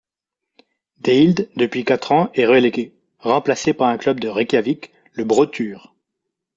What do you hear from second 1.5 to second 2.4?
depuis quatre ans,